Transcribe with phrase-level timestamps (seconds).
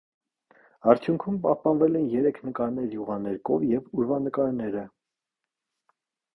[0.93, 4.89] Արդյունքում պահպանվել են երեք նկարներ յուղաներկով և ուրվանկարները։